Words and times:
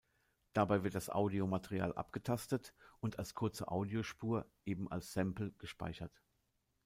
Dabei 0.53 0.83
wird 0.83 0.95
das 0.95 1.11
Audiomaterial 1.11 1.93
abgetastet 1.93 2.73
und 3.01 3.19
als 3.19 3.35
kurze 3.35 3.67
Audiospur, 3.67 4.49
eben 4.65 4.89
als 4.91 5.13
"Sample," 5.13 5.51
gespeichert. 5.59 6.23